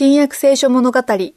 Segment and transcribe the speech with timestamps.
[0.00, 1.00] 新約聖書物語。
[1.08, 1.32] 今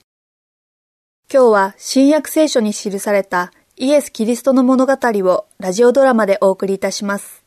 [1.32, 7.44] 日は新約聖書に記されたイエス・キリストの物語をラジオドラマでお送りいたします。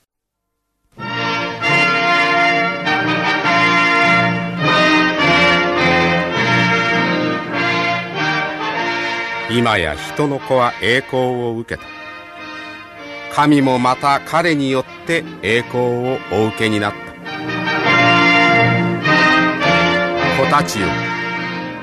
[9.52, 11.86] 今や人の子は栄光を受けた。
[13.32, 17.13] 神もまた彼によって栄光をお受けになった。
[20.64, 20.88] ちよ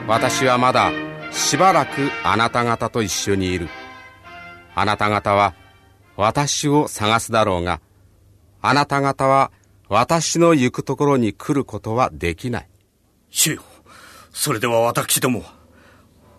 [0.07, 0.91] 私はまだ
[1.31, 3.69] しばらくあなた方と一緒にいる
[4.75, 5.53] あなた方は
[6.17, 7.81] 私を探すだろうが
[8.61, 9.51] あなた方は
[9.89, 12.69] 私の行くところに来ることはできない
[13.29, 13.63] 主よ
[14.31, 15.53] それでは私どもは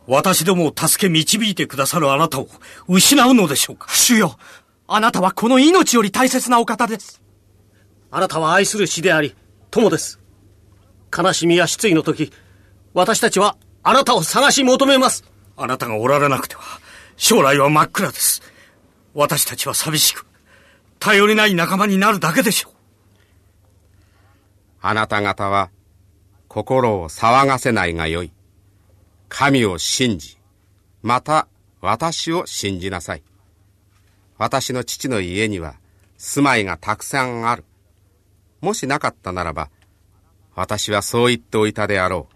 [0.06, 2.48] 私どもを助け導いてくださるあなたを
[2.88, 4.36] 失うのでしょうか主よ
[4.94, 7.22] あなたはこの命より大切なお方です。
[8.10, 9.34] あなたは愛する死であり、
[9.70, 10.21] 友です。
[11.16, 12.32] 悲しみや失意の時、
[12.94, 15.24] 私たちはあなたを探し求めます。
[15.56, 16.62] あなたがおられなくては
[17.16, 18.42] 将来は真っ暗です
[19.14, 20.26] 私たちは寂しく
[20.98, 22.72] 頼りない仲間になるだけでしょう
[24.80, 25.70] あなた方は
[26.48, 28.30] 心を騒がせないがよい。
[29.30, 30.36] 神を信じ、
[31.00, 31.48] また
[31.80, 33.22] 私を信じなさい。
[34.36, 35.76] 私の父の家には
[36.18, 37.64] 住まいがたくさんある。
[38.60, 39.70] もしなかったならば、
[40.54, 42.34] 私はそう言っておいたであろう。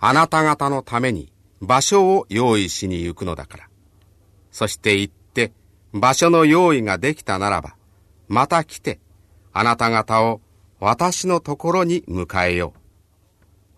[0.00, 3.68] あなた方のために場所を用意しに行くのだから。
[4.50, 5.52] そして行って
[5.92, 7.76] 場所の用意ができたならば、
[8.28, 9.00] また来て
[9.52, 10.40] あなた方を
[10.80, 12.80] 私のところに迎えよう。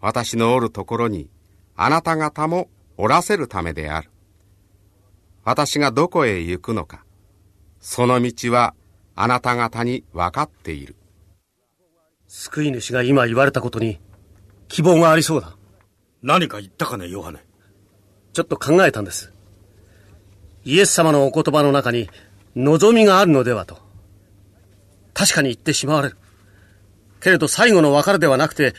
[0.00, 1.28] 私のおるところに
[1.76, 4.10] あなた方もおらせるためである。
[5.44, 7.04] 私がどこへ行くのか、
[7.80, 8.74] その道は
[9.14, 10.94] あなた方に分かっている。
[12.40, 13.98] 救い主が今言われたことに、
[14.68, 15.56] 希望がありそうだ。
[16.22, 17.44] 何か言ったかねヨハネ
[18.32, 19.32] ちょっと考えたんです。
[20.64, 22.08] イエス様のお言葉の中に、
[22.54, 23.78] 望みがあるのではと。
[25.14, 26.16] 確かに言ってしまわれる。
[27.20, 28.72] けれど最後の別れではなくて、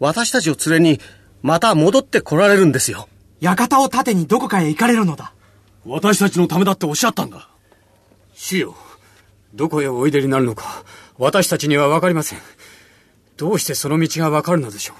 [0.00, 0.98] 私たちを連れに、
[1.40, 3.08] また戻って来られるんですよ。
[3.40, 5.34] 館を盾にどこかへ行かれるのだ。
[5.86, 7.48] 私たちのためだっておっしゃったんだ
[8.34, 8.74] 主よ、
[9.54, 10.82] どこへおいでになるのか、
[11.16, 12.40] 私たちにはわかりません。
[13.36, 14.96] どうしてその道がわかるのでしょう？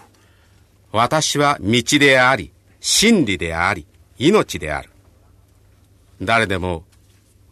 [0.96, 3.86] 私は道であり、真理であり、
[4.18, 4.90] 命である。
[6.20, 6.84] 誰でも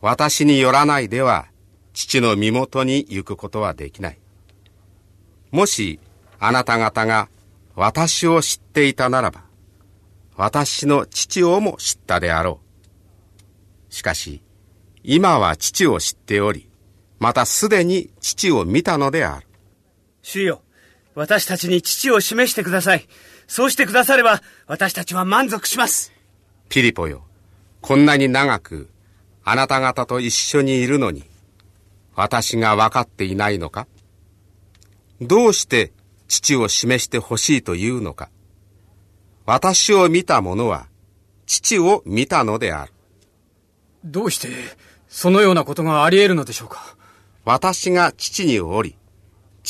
[0.01, 1.47] 私によらないでは
[1.93, 4.19] 父の身元に行くことはできない。
[5.51, 5.99] もし
[6.39, 7.29] あなた方が
[7.75, 9.43] 私を知っていたならば、
[10.37, 12.61] 私の父をも知ったであろ
[13.91, 13.95] う。
[13.95, 14.43] しかし、
[15.03, 16.69] 今は父を知っており、
[17.19, 19.47] またすでに父を見たのである。
[20.23, 20.63] 主よ、
[21.15, 23.07] 私たちに父を示してください。
[23.47, 26.13] そうしてくだされば、私たちは満足します。
[26.69, 27.25] ピリポよ、
[27.81, 28.89] こんなに長く
[29.43, 31.25] あなた方と一緒にいるのに、
[32.15, 33.89] 私が分かっていないのか？
[35.21, 35.93] どうして
[36.29, 38.31] 父を示してほしいというのか？
[39.47, 40.87] 私を見た者は
[41.47, 42.93] 父を見たのである。
[44.05, 44.49] どうして、
[45.09, 46.97] そのようなことがあり得るのでしょうか？
[47.45, 48.95] 私が父におり、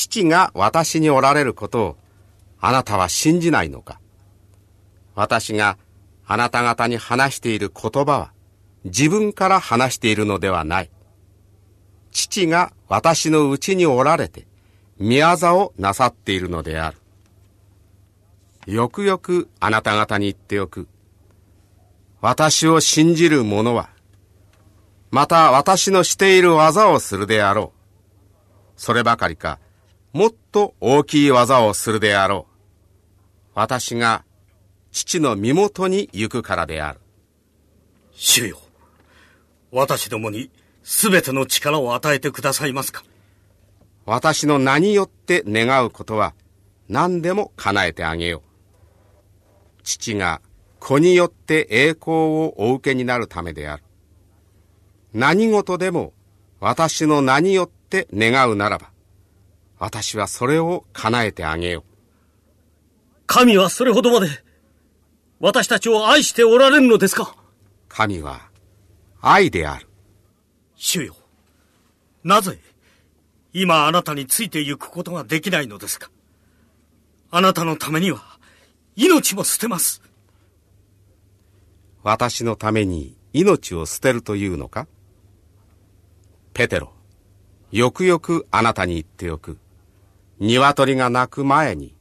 [0.01, 1.97] 父が私におられることを
[2.59, 4.01] あなたは信じないのか
[5.15, 5.77] 私が
[6.27, 8.33] あなた方に話している言葉は
[8.85, 10.91] 自分から話しているのではない。
[12.13, 14.47] 父が私のうちにおられて、
[14.99, 16.97] 宮業をなさっているのである。
[18.73, 20.89] よくよくあなた方に言っておく。
[22.23, 23.91] 私を信じる者は、
[25.11, 28.81] また私のしている技をするであろう。
[28.81, 29.59] そればかりか、
[30.13, 32.55] もっと大きい技をするであろう。
[33.55, 34.25] 私が
[34.91, 37.01] 父の身元に行くからである。
[38.13, 38.59] 主よ
[39.71, 40.51] 私どもに
[40.83, 43.05] 全ての力を与えてくださいますか
[44.05, 46.35] 私の名によって願うことは
[46.89, 49.83] 何でも叶えてあげよう。
[49.85, 50.41] 父が
[50.81, 53.85] 子によって栄光をお受けになるためである。
[55.13, 56.13] 何事でも
[56.59, 58.91] 私の名によって願うならば、
[59.81, 61.83] 私はそれを叶えてあげよう。
[63.27, 64.29] 神はそれほどまで、
[65.41, 67.35] 私たちを愛しておられるのですか？
[67.89, 68.43] 神は
[69.23, 69.89] 愛である。
[70.77, 71.17] 主よ
[72.23, 72.59] なぜ
[73.53, 76.11] 今あなたについて行くことができないのですか？
[77.31, 78.21] あなたのためには
[78.97, 80.03] 命も捨てます
[82.03, 84.87] 私のために命を捨てるというのか？
[86.53, 86.93] ペテロ、
[87.71, 89.57] よくよくあなたに言っておく。
[90.41, 91.95] 鶏が鳴く前に、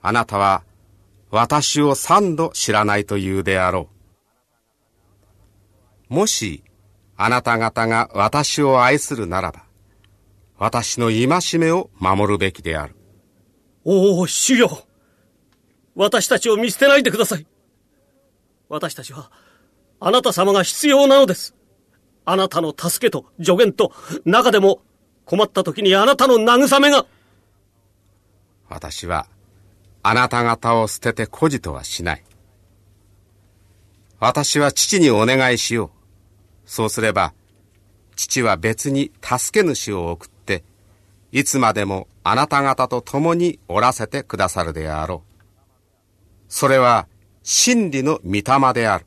[0.00, 0.62] あなたは
[1.30, 3.88] 私を三度知らないというであろ
[6.10, 6.14] う。
[6.14, 6.62] もし、
[7.16, 9.64] あなた方が私を愛するならば、
[10.58, 12.94] 私の戒めを守るべきである。
[13.84, 14.86] おお、主よ。
[15.96, 17.46] 私たちを見捨てないでください。
[18.68, 19.30] 私たちは、
[19.98, 21.56] あなた様が必要なのです。
[22.24, 23.92] あなたの助けと助言と、
[24.24, 24.82] 中でも
[25.24, 27.06] 困った時にあなたの慰めが。
[28.72, 29.26] 私は、
[30.02, 32.24] あなた方を捨てて孤児とはしない。
[34.18, 35.90] 私は父にお願いしよう。
[36.64, 37.34] そうすれば、
[38.16, 40.64] 父は別に助け主を送って、
[41.32, 45.32] いつまでもあなた方と共におらせてくださるであろう。
[46.48, 47.06] それは
[47.42, 49.06] 真理の御霊である。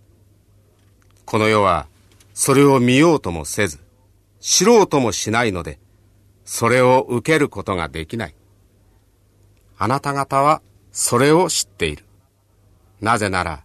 [1.26, 1.88] この世は
[2.34, 3.80] それを見ようともせず、
[4.40, 5.80] 知ろうともしないので、
[6.44, 8.36] それを受けることができない。
[9.78, 10.62] あなた方は
[10.92, 12.06] それを知っている。
[13.02, 13.64] なぜなら、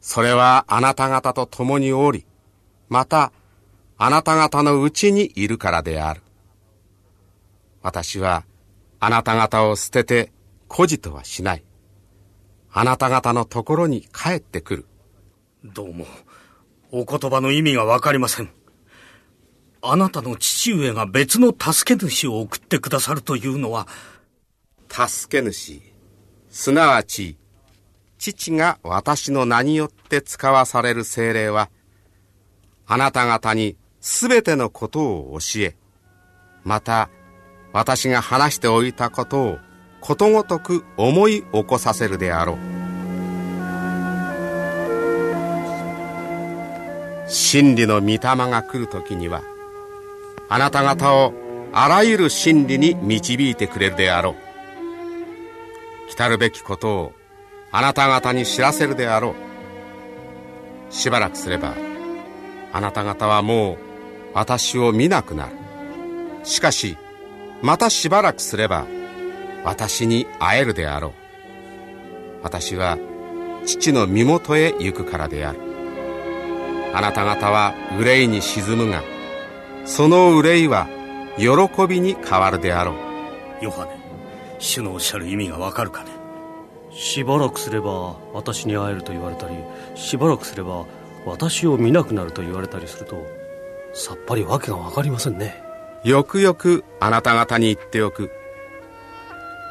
[0.00, 2.26] それはあなた方と共におり、
[2.88, 3.32] また、
[3.98, 6.20] あなた方のうちにいるからである。
[7.82, 8.44] 私は、
[8.98, 10.32] あなた方を捨てて
[10.68, 11.64] 孤児とはしない。
[12.72, 14.86] あなた方のところに帰ってくる。
[15.64, 16.06] どうも、
[16.90, 18.50] お言葉の意味がわかりません。
[19.82, 23.86] あなたの父上が別の助け主を送ってくださるというのは、
[24.96, 25.82] 助け主、
[26.48, 27.36] すなわち、
[28.16, 31.68] 父が私の名によって使わされる精霊は、
[32.86, 35.76] あなた方にすべてのことを教え、
[36.64, 37.10] また、
[37.74, 39.58] 私が話しておいたことを
[40.00, 42.56] ことごとく思い起こさせるであろう。
[47.28, 49.42] 真理の御霊が来る時には、
[50.48, 51.34] あなた方を
[51.74, 54.45] あらゆる真理に導いてくれるであろう。
[56.08, 57.12] 来るべきことを
[57.72, 59.34] あなた方に知らせるであろ
[60.90, 60.92] う。
[60.92, 61.74] しばらくすれば
[62.72, 63.78] あなた方はもう
[64.34, 65.52] 私を見なくなる。
[66.44, 66.96] しかし
[67.62, 68.86] またしばらくすれば
[69.64, 71.12] 私に会えるであろう。
[72.42, 72.98] 私は
[73.64, 75.60] 父の身元へ行くからである。
[76.94, 79.02] あなた方は憂いに沈むが
[79.84, 80.86] その憂いは
[81.36, 83.64] 喜びに変わるであろう。
[83.64, 84.05] ヨハネ。
[84.58, 86.10] 主のおっしゃる意味がわかるかね？
[86.92, 89.56] しばらくすれば私に会えると言われたり
[89.94, 90.86] しばらくすれば
[91.26, 93.26] 私を見なくなると言われたりすると
[93.92, 95.62] さっぱりわけが分かりませんね。
[96.04, 98.30] よくよくあなた方に言っておく。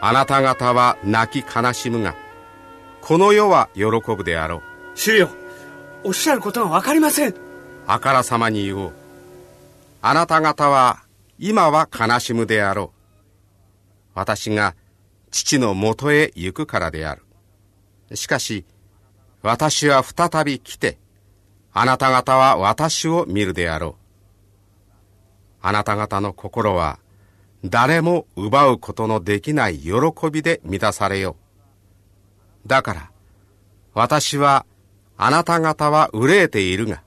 [0.02, 2.16] あなた方は泣き悲しむが
[3.02, 3.86] この世は喜
[4.16, 4.62] ぶであろう。
[4.96, 5.30] 主よ
[6.04, 7.34] おっしゃることが分かりません。
[7.88, 8.94] あからさまに言おう。
[10.02, 11.04] あなた方は
[11.40, 12.95] 今は悲しむであろう
[14.16, 14.76] 私が
[15.30, 17.22] 父のもとへ行くからである。
[18.16, 18.66] しかし、
[19.42, 20.98] 私は再び来て、
[21.74, 23.96] あなた方は私を見るであろう。
[25.62, 27.00] あなた方の心は、
[27.66, 29.92] 誰も奪うことのできない喜
[30.32, 31.36] びで満たされよ
[32.66, 32.68] う。
[32.68, 33.12] だから、
[33.94, 34.66] 私は、
[35.18, 37.04] あなた方は憂えているが、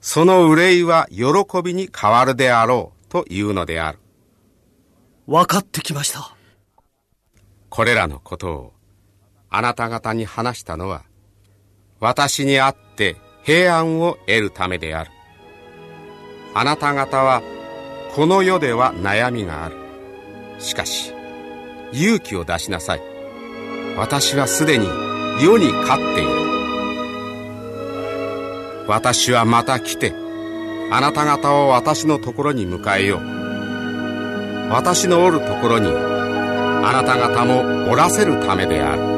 [0.00, 3.98] その憂いは喜びに変わるであろうというのである。
[5.26, 6.36] 分かってきました。
[7.68, 8.72] これらのことを
[9.50, 11.04] あなた方に話したのは
[12.00, 15.10] 私にあって平安を得るためである。
[16.54, 17.42] あなた方は
[18.14, 19.76] この世では悩みがある。
[20.58, 21.12] しかし
[21.92, 23.02] 勇気を出しなさい。
[23.96, 24.86] 私はすでに
[25.42, 26.46] 世に勝っている。
[28.86, 30.14] 私はまた来て
[30.92, 33.35] あなた方を私のところに迎えよう。
[34.68, 39.15] 私のおるところにあなた方もおらせるためである。